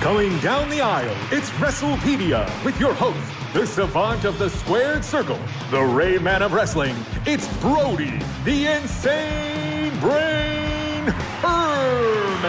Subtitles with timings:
[0.00, 3.20] Going down the aisle, it's WrestlePedia with your host,
[3.52, 5.38] the savant of the squared circle,
[5.70, 6.96] the Rain Man of wrestling.
[7.26, 11.04] It's Brody, the insane brain
[11.42, 12.46] Herman.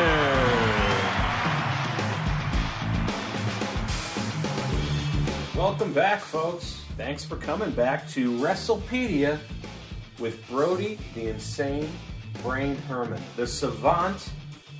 [5.53, 6.85] Welcome back, folks.
[6.95, 9.37] Thanks for coming back to WrestlePedia
[10.19, 11.91] with Brody, the insane
[12.41, 14.31] brain Herman, the savant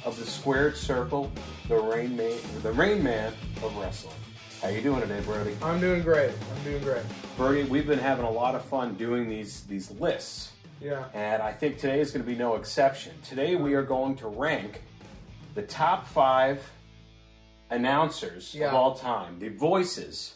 [0.04, 1.32] of the squared circle,
[1.68, 4.16] the rain man, the rain man of wrestling.
[4.62, 5.56] How you doing today, Brody?
[5.62, 6.32] I'm doing great.
[6.56, 7.04] I'm doing great.
[7.38, 11.06] Brody, we've been having a lot of fun doing these these lists, Yeah.
[11.14, 13.14] and I think today is going to be no exception.
[13.24, 14.84] Today we are going to rank
[15.56, 16.62] the top five
[17.70, 18.68] announcers Yeah.
[18.70, 20.36] of all time, the voices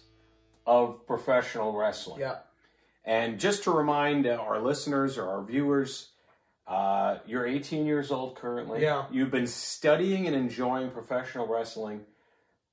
[0.65, 2.21] of professional wrestling.
[2.21, 2.37] Yeah.
[3.03, 6.09] And just to remind uh, our listeners or our viewers,
[6.67, 8.81] uh, you're 18 years old currently.
[8.81, 9.05] Yeah.
[9.11, 12.01] You've been studying and enjoying professional wrestling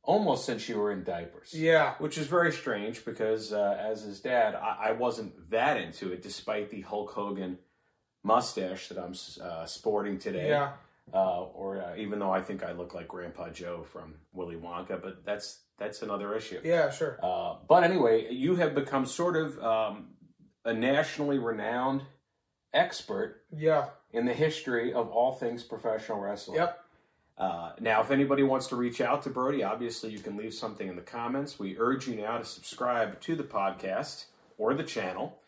[0.02, 1.52] almost since you were in diapers.
[1.52, 1.94] Yeah.
[1.98, 6.22] Which is very strange because, uh, as his dad, I-, I wasn't that into it,
[6.22, 7.58] despite the Hulk Hogan
[8.24, 10.48] mustache that I'm uh, sporting today.
[10.48, 10.72] Yeah.
[11.12, 15.02] Uh, or uh, even though I think I look like Grandpa Joe from Willy Wonka,
[15.02, 16.60] but that's that's another issue.
[16.62, 16.90] Yeah.
[16.90, 17.18] Sure.
[17.22, 20.10] Uh, but anyway, you have become sort of um,
[20.64, 22.02] a nationally renowned
[22.74, 23.90] expert Yeah.
[24.12, 26.58] in the history of all things professional wrestling.
[26.58, 26.78] Yep.
[27.38, 30.86] Uh, now, if anybody wants to reach out to Brody, obviously you can leave something
[30.88, 31.58] in the comments.
[31.58, 34.26] We urge you now to subscribe to the podcast
[34.58, 35.38] or the channel.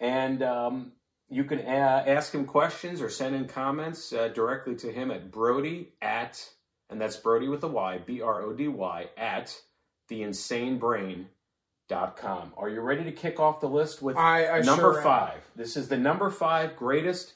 [0.00, 0.92] And um,
[1.28, 1.62] you can a-
[2.06, 6.50] ask him questions or send in comments uh, directly to him at Brody at,
[6.90, 9.56] and that's Brody with a Y, B R O D Y, at
[11.90, 12.52] theinsanebrain.com.
[12.56, 15.02] Are you ready to kick off the list with I, I number sure am.
[15.04, 15.40] five?
[15.56, 17.34] This is the number five greatest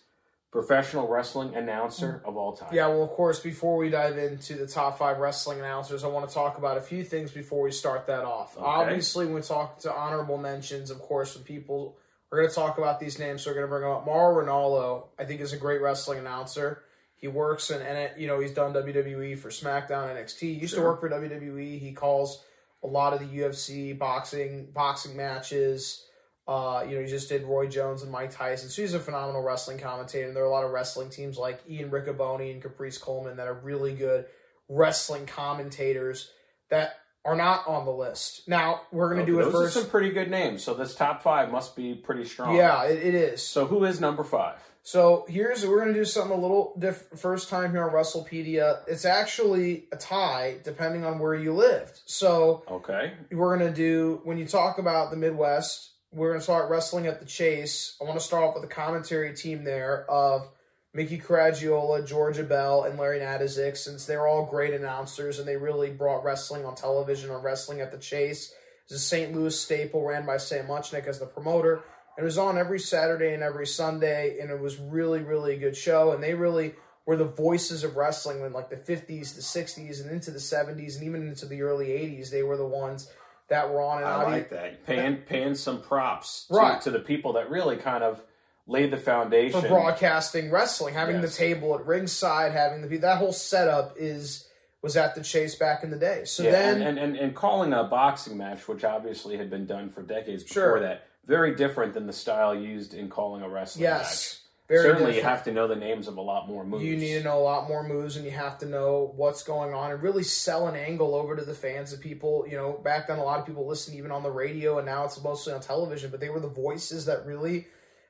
[0.50, 2.68] professional wrestling announcer of all time.
[2.72, 2.86] Yeah.
[2.86, 6.34] Well, of course, before we dive into the top five wrestling announcers, I want to
[6.34, 8.56] talk about a few things before we start that off.
[8.56, 11.96] Obviously, when we talk to honorable mentions, of course, when people
[12.30, 15.06] we're going to talk about these names, so we're going to bring up Mauro Ranallo.
[15.18, 16.82] I think is a great wrestling announcer.
[17.16, 20.40] He works in, and it, you know, he's done WWE for SmackDown, NXT.
[20.40, 21.78] He used to work for WWE.
[21.78, 22.42] He calls
[22.84, 26.04] a lot of the UFC boxing boxing matches.
[26.46, 28.68] Uh, you know, he just did Roy Jones and Mike Tyson.
[28.68, 30.26] So he's a phenomenal wrestling commentator.
[30.26, 33.46] And there are a lot of wrestling teams like Ian Riccaboni and Caprice Coleman that
[33.46, 34.26] are really good
[34.68, 36.30] wrestling commentators
[36.68, 38.46] that are not on the list.
[38.46, 39.76] Now we're going to do it Those first.
[39.76, 40.62] are some pretty good names.
[40.62, 42.54] So this top five must be pretty strong.
[42.54, 43.42] yeah, it, it is.
[43.42, 44.58] So who is number five?
[44.86, 47.18] So here's we're gonna do something a little different.
[47.18, 48.80] First time here on WrestlePedia.
[48.86, 52.00] It's actually a tie, depending on where you lived.
[52.04, 53.14] So Okay.
[53.32, 55.92] we're gonna do when you talk about the Midwest.
[56.12, 57.96] We're gonna start wrestling at the Chase.
[57.98, 60.48] I want to start off with a commentary team there of
[60.92, 65.90] Mickey Garagiola, George Abel, and Larry Matysik, since they're all great announcers and they really
[65.90, 68.52] brought wrestling on television on Wrestling at the Chase.
[68.84, 69.34] It's a St.
[69.34, 71.82] Louis staple ran by Sam Muchnick as the promoter.
[72.16, 75.76] It was on every Saturday and every Sunday, and it was really, really a good
[75.76, 76.12] show.
[76.12, 76.74] And they really
[77.06, 80.96] were the voices of wrestling in like the 50s, the 60s, and into the 70s,
[80.96, 82.30] and even into the early 80s.
[82.30, 83.10] They were the ones
[83.48, 83.98] that were on.
[83.98, 84.84] And I like that.
[84.86, 86.80] Paying paying some props to, Right.
[86.82, 88.22] to the people that really kind of
[88.66, 89.60] laid the foundation.
[89.60, 91.32] for broadcasting wrestling, having Yes.
[91.32, 94.48] the table at ringside, having the that whole setup is
[94.80, 96.24] was at the Chase back in the day.
[96.26, 99.64] So Yeah, then, and, and, and, and calling a boxing match, which obviously had been
[99.66, 100.80] done for decades before Sure.
[100.80, 104.68] that, very different than the style used in calling a wrestling yes, match.
[104.68, 106.84] very Certainly, you have to know the names of a lot more moves.
[106.84, 109.74] You need to know a lot more moves, and you have to know what's going
[109.74, 111.92] on, and really sell an angle over to the fans.
[111.92, 114.78] And people, you know, back then a lot of people listened even on the radio,
[114.78, 116.10] and now it's mostly on television.
[116.10, 117.66] But they were the voices that really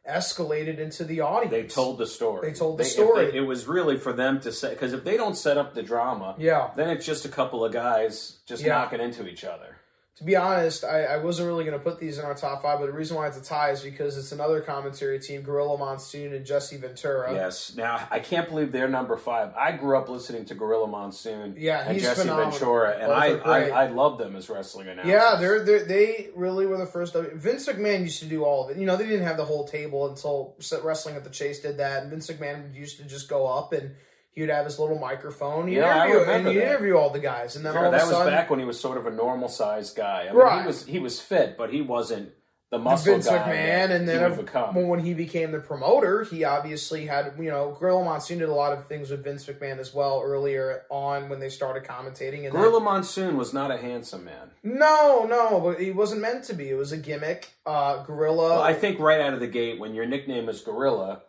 [0.09, 1.51] escalated into the audience.
[1.51, 2.51] They told the story.
[2.51, 3.35] They told the if story.
[3.35, 6.35] it was really for them to say because if they don't set up the drama,
[6.39, 6.71] yeah.
[6.77, 8.75] then it's just a couple of guys just Yeah.
[8.75, 9.77] knocking into each other.
[10.19, 12.79] To be honest, I, I wasn't really going to put these in our top five,
[12.79, 16.33] but the reason why it's a tie is because it's another commentary team, Gorilla Monsoon
[16.33, 17.35] and Jesse Ventura.
[17.35, 17.75] Yes.
[17.77, 19.53] Now I can't believe they're number five.
[19.57, 22.53] I grew up listening to Gorilla Monsoon Yeah, and Jesse phenomenal.
[22.53, 23.27] Ventura, and I.
[23.39, 25.11] I I love them as wrestling announcers.
[25.11, 27.15] Yeah, they're, they're they really were the first.
[27.15, 28.79] Vince McMahon used to do all of it.
[28.79, 32.03] You know, they didn't have the whole table until Wrestling at the Chase did that.
[32.03, 33.97] And Vince McMahon used to just go up and
[34.35, 35.69] he would have his little microphone.
[35.69, 36.67] He'd Yeah, I interview, and remember he'd that.
[36.71, 37.57] interview all the guys.
[37.57, 39.11] And then Sure, all of that a was back when he was sort of a
[39.11, 40.23] normal sized guy.
[40.23, 40.61] I mean, Right.
[40.63, 42.31] he was he was fit, but he wasn't
[42.71, 46.43] the muscle Vince guy McMahon, and he then well, when he became the promoter, he
[46.43, 49.95] obviously had you know Gorilla Monsoon did a lot of things with Vince McMahon as
[49.95, 52.39] well earlier on when they started commentating.
[52.39, 54.51] And then- Gorilla Monsoon was not a handsome man.
[54.65, 56.69] no, no, but he wasn't meant to be.
[56.71, 57.51] It was a gimmick.
[57.65, 58.49] Uh, Gorilla.
[58.51, 61.23] Well, I think right out of the gate, when your nickname is Gorilla,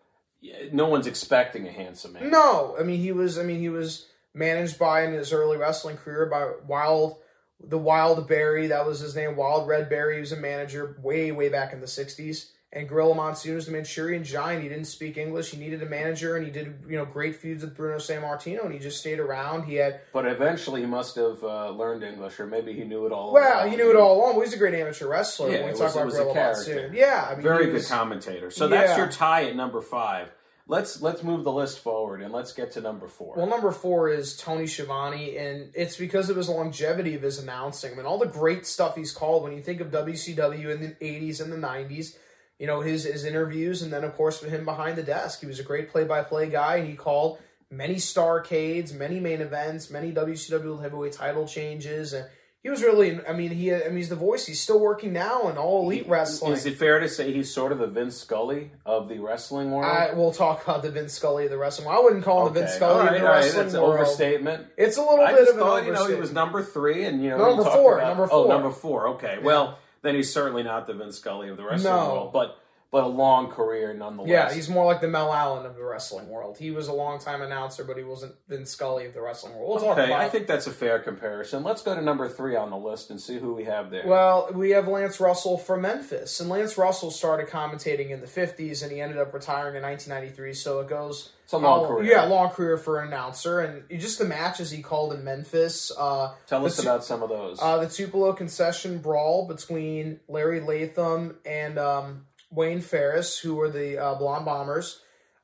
[0.71, 2.29] no one's expecting a handsome man.
[2.29, 3.37] No, I mean he was.
[3.37, 7.17] I mean he was managed by in his early wrestling career by Wild,
[7.59, 8.67] the Wild Berry.
[8.67, 10.15] That was his name, Wild Red Berry.
[10.15, 12.49] He was a manager way, way back in the 60s.
[12.75, 14.61] And Gorilla Monsoon was the Manchurian Giant.
[14.61, 15.51] He didn't speak English.
[15.51, 18.73] He needed a manager, and he did you know great feuds with Bruno Sammartino, and
[18.73, 19.63] he just stayed around.
[19.63, 23.13] He had But eventually he must have uh, learned English, or maybe he knew it
[23.13, 23.31] all.
[23.31, 23.71] well, along.
[23.71, 24.35] he knew it all along.
[24.35, 25.51] But he's a great amateur wrestler.
[25.51, 26.33] Yeah, when we talk was- about was Gorilla.
[26.35, 28.51] Monsoon, yeah, I mean, Very he good commentator.
[28.51, 30.29] So that's your tie at number five.
[30.67, 33.35] Let's let's move the list forward and let's get to number four.
[33.37, 37.93] Well, number four is Tony Schiavone, and it's because of his longevity of his announcing.
[37.93, 39.43] I mean, all the great stuff he's called.
[39.43, 42.17] When you think of WCW in the '80s and the '90s,
[42.59, 45.45] you know his his interviews, and then of course with him behind the desk, he
[45.47, 46.85] was a great play-by-play guy.
[46.85, 47.39] He called
[47.71, 52.25] many Starcades, many main events, many WCW heavyweight title changes, and
[52.63, 53.19] he was really.
[53.27, 53.71] I mean, he.
[53.73, 54.47] I mean, he's the voice.
[54.47, 56.53] He's still working now in all elite wrestling.
[56.53, 59.85] Is it fair to say he's sort of the Vince Scully of the wrestling world?
[59.85, 61.87] I, we'll talk about the Vince Scully of the wrestling.
[61.87, 61.99] world.
[61.99, 63.79] I wouldn't call him the Vince Scully right, of the all right, wrestling That's an
[63.81, 64.67] overstatement.
[64.77, 67.23] It's a little I bit of an thought, you know, he was number three, and
[67.23, 68.47] you know, Number four, about- number Oh, four.
[68.47, 69.07] number four.
[69.09, 72.09] Okay, well, then he's certainly not the Vince Scully of the wrestling No.
[72.13, 72.57] world, but
[72.91, 74.29] but a long career nonetheless.
[74.29, 76.57] Yeah, he's more like the Mel Allen of the wrestling world.
[76.57, 79.69] He was a longtime announcer, but he wasn't Vince Scully of the wrestling world.
[79.69, 80.13] We'll talk okay.
[80.13, 81.63] I think that's a fair comparison.
[81.63, 84.07] Let's go to number three on the list and see who we have there.
[84.07, 88.81] Well, we have Lance Russell from Memphis, and Lance Russell started commentating in the '50s,
[88.83, 90.53] and he ended up retiring in 1993.
[90.53, 91.31] So it goes.
[91.43, 92.11] It's a long career.
[92.11, 95.91] Yeah, long career for an announcer, and just the matches he called in Memphis.
[95.95, 97.59] Uh, Tell us Tu- about some of those.
[97.61, 103.97] Uh, the Tupelo concession brawl between Larry Latham and um, Wayne Ferris, who were the
[103.97, 105.01] uh, Blonde Bombers.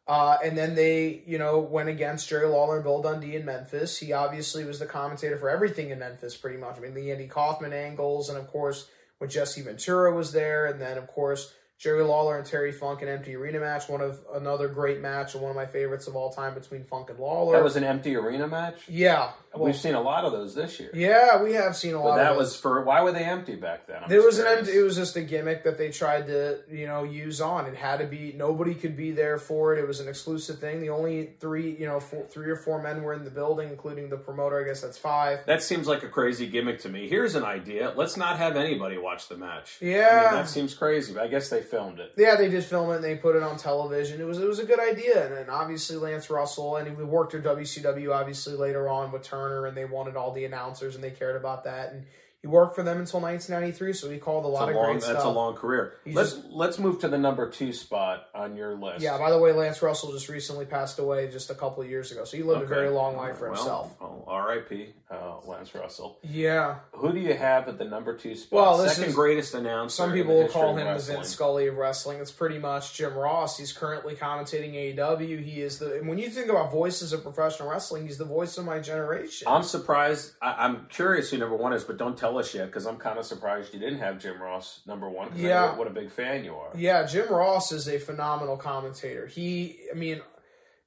[0.07, 3.97] Uh, and then they, you know, went against Jerry Lawler and Bill Dundee in Memphis.
[3.97, 6.77] He obviously was the commentator for everything in Memphis, pretty much.
[6.77, 8.89] I mean, the Andy Kaufman angles, and of course,
[9.19, 13.07] when Jesse Ventura was there, and then, of course, Jerry Lawler and Terry Funk, an
[13.07, 16.31] empty arena match, one of another great match, and one of my favorites of all
[16.31, 17.55] time between Funk and Lawler.
[17.57, 18.81] that was an empty arena match.
[18.87, 20.91] yeah, well, We've seen a lot of those this year.
[20.93, 22.03] yeah, we have seen a lot.
[22.03, 22.17] But lot.
[22.17, 24.03] that was for why were they empty back then?
[24.03, 26.85] I'm There was an empty, it was just a gimmick that they tried to you
[26.85, 27.65] know use on.
[27.65, 29.79] It had to be nobody could be there for it.
[29.79, 30.81] It was an exclusive thing.
[30.81, 34.09] The only three you know four, three or four men were in the building, including
[34.09, 34.61] the promoter.
[34.61, 35.39] I guess that's five.
[35.47, 37.09] That seems like a crazy gimmick to me.
[37.09, 37.91] Here's an idea.
[37.95, 39.79] Let's not have anybody watch the match.
[39.81, 40.21] I Yeah.
[40.25, 42.13] mean, that seems crazy, but I guess they filmed it.
[42.17, 44.21] Yeah, they did film it and they put it on television.
[44.21, 47.33] It was it was a good idea, and, then obviously Lance Russell and he worked
[47.33, 51.11] at WCW obviously later on with Turner, and they wanted all the announcers and they
[51.11, 52.05] cared about that, and
[52.41, 53.93] he worked for them until 1993.
[53.93, 55.25] So he called a lot It's of a long, great that's stuff.
[55.25, 55.93] a long career.
[56.03, 59.01] He let's just- let's move to the number two spot on your list.
[59.01, 62.11] Yeah, by the way, Lance Russell just recently passed away just a couple of years
[62.11, 63.95] ago, so he lived a very long life for Well, himself.
[64.01, 64.93] Well, R.I.P.
[65.09, 65.15] Uh,
[65.45, 66.17] Lance Russell.
[66.23, 68.57] Yeah, Who do you have at the number two spot?
[68.57, 69.93] Well, this Second is- greatest announcer.
[69.95, 70.99] some people will call him the.
[71.01, 72.19] Vince Scully of wrestling.
[72.19, 73.57] It's pretty much Jim Ross.
[73.57, 75.37] He's currently commentating AEW.
[75.43, 78.57] He is the and when you think about voices of professional wrestling, he's the voice
[78.57, 79.47] of my generation.
[79.49, 80.31] I'm surprised.
[80.41, 83.17] I, I'm curious who number one is, but don't tell us yet because I'm kind
[83.19, 85.29] of surprised you didn't have Jim Ross number one.
[85.29, 85.75] 'cause I know Yeah.
[85.77, 86.69] what a big fan you are.
[86.75, 89.27] Yeah, Jim Ross is a phenomenal commentator.
[89.27, 90.21] He, I mean,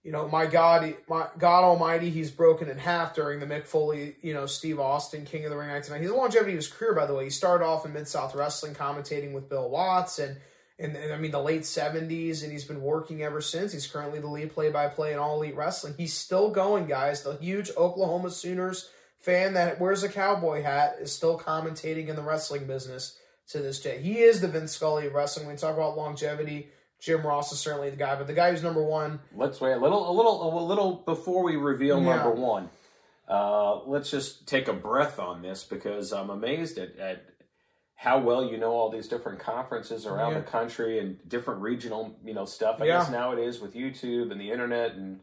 [0.02, 4.16] you know, my God, my God Almighty, he's broken in half during the Mick Foley,
[4.20, 6.04] you know, Steve Austin, King of the Ring 1990.
[6.04, 8.74] His longevity of his career, by the way, he started off in Mid South Wrestling
[8.74, 10.36] commentating with Bill Watts and.
[10.76, 13.72] And, in, I mean, the late 70s, and he's been working ever since.
[13.72, 15.94] He's currently the lead play by play in All Elite Wrestling.
[15.96, 17.22] He's still going, guys.
[17.22, 18.90] The huge Oklahoma Sooners
[19.24, 23.18] fan that wears a cowboy hat is still commentating in the wrestling business
[23.48, 24.00] to this day.
[24.00, 25.46] He is the Vince Scully of wrestling.
[25.46, 26.68] When we talk about longevity,
[27.00, 29.78] Jim Ross is certainly the guy, but the guy who's number one, Let's wait a
[29.78, 32.16] little, a little, a little before we reveal Yeah.
[32.16, 32.68] number one.
[33.28, 37.24] Uh, let's just take a breath on this because I'm amazed at, at
[37.94, 40.40] how well you know all these different conferences around Yeah.
[40.40, 42.82] the country and different regional, you know, stuff.
[42.82, 42.98] I Yeah.
[42.98, 45.20] guess nowadays with YouTube and the internet and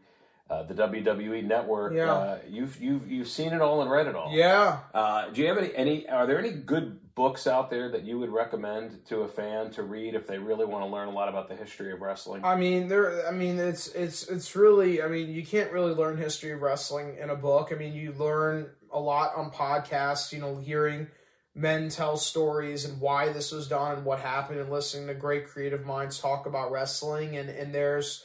[0.51, 2.11] uh, the WWE network, Yeah.
[2.13, 4.31] uh, you've you've you've seen it all and read it all.
[4.33, 6.09] yeah, Uh, do you have any, any?
[6.09, 9.83] Are there any good books out there that you would recommend to a fan to
[9.83, 12.43] read if they really want to learn a lot about the history of wrestling?
[12.43, 13.25] I mean, there.
[13.27, 15.01] I mean, it's it's it's really.
[15.01, 17.71] I mean, you can't really learn history of wrestling in a book.
[17.71, 20.33] I mean, you learn a lot on podcasts.
[20.33, 21.07] You know, hearing
[21.55, 25.47] men tell stories and why this was done and what happened, and listening to great
[25.47, 27.37] creative minds talk about wrestling.
[27.37, 28.23] And and there's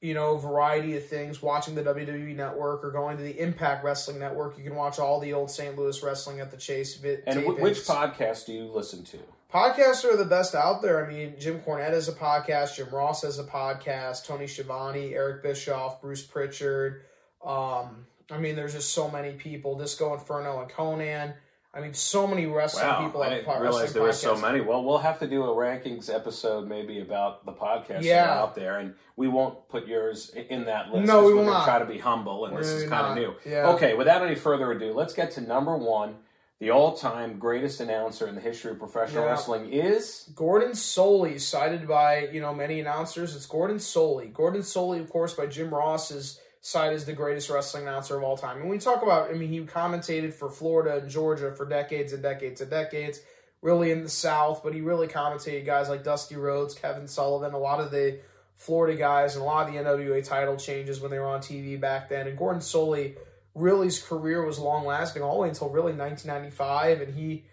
[0.00, 1.42] you know variety of things.
[1.42, 5.20] Watching the WWE Network or going to the Impact Wrestling Network, you can watch all
[5.20, 5.76] the old St.
[5.76, 6.96] Louis wrestling at the Chase.
[6.96, 9.18] Vi- and wh- which podcast do you listen to?
[9.52, 11.04] Podcasts are the best out there.
[11.04, 15.42] I mean, Jim Cornette has a podcast, Jim Ross has a podcast, Tony Schiavone, Eric
[15.42, 17.02] Bischoff, Bruce Pritchard.
[17.44, 19.78] Um, I mean, there's just so many people.
[19.78, 21.34] Disco Inferno and Konnan.
[21.74, 23.22] I mean, so many wrestling Wow, people.
[23.22, 24.60] I have didn't po- realize there were so many.
[24.62, 28.26] Well, we'll have to do a rankings episode maybe about the podcasts that Yeah.
[28.36, 31.06] are out there, and we won't put yours in that list.
[31.06, 31.64] No, we we're will not.
[31.66, 33.34] Try to be humble, and this We're is kind of new.
[33.50, 33.68] Yeah.
[33.72, 36.16] Okay, without any further ado, let's get to number one.
[36.58, 39.30] The all-time greatest announcer in the history of professional Yeah.
[39.30, 43.36] wrestling is Gordon Solie, cited by you know many announcers.
[43.36, 44.32] It's Gordon Solie.
[44.32, 48.22] Gordon Solie, of course, by Jim Ross is cited as the greatest wrestling announcer of
[48.22, 48.60] all time.
[48.60, 52.22] And we talk about, I mean, he commentated for Florida and Georgia for decades and
[52.22, 53.20] decades and decades.
[53.60, 57.58] Really in the South, but he really commentated guys like Dusty Rhodes, Kevin Sullivan, a
[57.58, 58.20] lot of the
[58.54, 61.80] Florida guys, and a lot of the NWA title changes when they were on TV
[61.80, 62.28] back then.
[62.28, 63.16] And Gordon Solie,
[63.56, 67.46] really, his career was long lasting all the way until really 1995, and he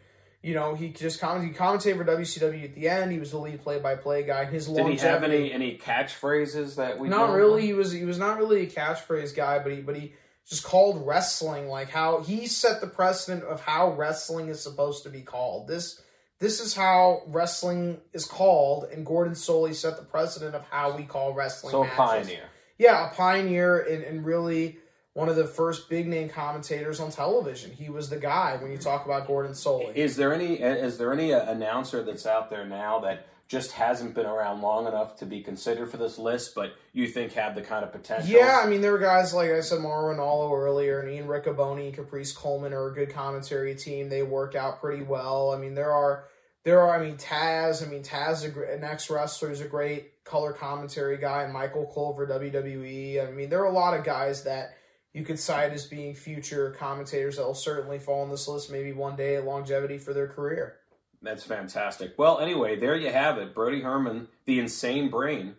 [0.45, 3.11] you know, he just comment, he commentated for WCW at the end.
[3.11, 4.45] He was the lead play-by-play guy.
[4.45, 7.65] His did he have any any catchphrases that we not really.
[7.65, 10.13] He was he was not really a catchphrase guy, but he but he
[10.47, 15.09] just called wrestling like how he set the precedent of how wrestling is supposed to
[15.09, 15.67] be called.
[15.67, 15.99] This
[16.37, 21.05] this is how wrestling is called, and Gordon Solie set the precedent of how we
[21.05, 21.71] call wrestling.
[21.71, 22.43] So a pioneer.
[22.77, 24.77] Yeah, a pioneer and, and really
[25.15, 27.71] one of the first big name commentators on television.
[27.71, 29.95] He was the guy when you talk about Gordon Solie.
[29.95, 34.13] Is there any is there any uh, announcer that's out there now that just hasn't
[34.13, 37.61] been around long enough to be considered for this list, but you think have the
[37.61, 38.29] kind of potential?
[38.29, 41.85] Yeah, I mean, there were guys like I said, Mauro Ranallo earlier, and Ian Riccaboni
[41.85, 44.09] and Caprice Coleman are a good commentary team.
[44.09, 45.51] They work out pretty well.
[45.51, 46.25] I mean, there are
[46.65, 46.99] there are.
[46.99, 47.81] I mean, Taz.
[47.81, 51.43] I mean, Taz, is a gr- an ex wrestler, is a great color commentary guy.
[51.43, 53.25] And Michael Cole for WWE.
[53.25, 54.75] I mean, there are a lot of guys that
[55.15, 58.69] you could cite as being future commentators that will certainly fall on this list.
[58.69, 60.75] Maybe one day, longevity for their career.
[61.21, 62.15] That's fantastic.
[62.17, 63.55] Well, anyway, there you have it.
[63.55, 65.55] Brody Herman, the insane brain,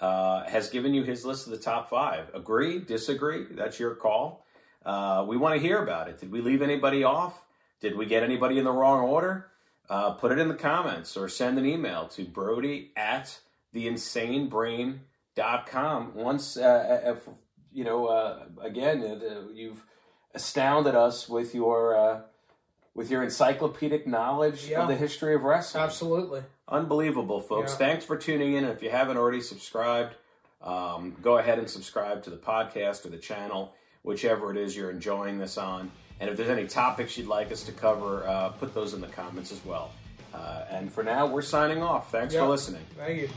[0.00, 2.34] uh, has given you his list of the top five.
[2.34, 2.80] Agree?
[2.80, 3.46] Disagree?
[3.52, 4.44] That's your call.
[4.84, 6.18] Uh, we want to hear about it.
[6.18, 7.44] Did we leave anybody off?
[7.80, 9.52] Did we get anybody in the wrong order?
[9.88, 13.38] Uh, put it in the comments or send an email to brody at
[13.72, 16.14] theinsanebrain.com.
[16.16, 17.28] Once, uh, if,
[17.76, 19.82] you know, uh, again, uh, you've
[20.34, 21.96] astounded us with your.
[21.96, 22.20] Uh,
[22.94, 24.80] with your encyclopedic knowledge Yeah.
[24.80, 25.84] of the history of wrestling.
[25.84, 26.42] Absolutely.
[26.66, 27.72] Unbelievable, folks.
[27.72, 27.76] Yeah.
[27.76, 28.64] Thanks for tuning in.
[28.64, 30.14] If you haven't already subscribed,
[30.62, 34.90] um, go ahead and subscribe to the podcast or the channel, whichever it is you're
[34.90, 35.90] enjoying this on.
[36.20, 39.08] And if there's any topics you'd like us to cover, uh, put those in the
[39.08, 39.90] comments as well.
[40.32, 42.10] Uh, and for now, we're signing off.
[42.10, 42.44] Thanks Yeah.
[42.44, 42.86] for listening.
[42.96, 43.28] Thank you.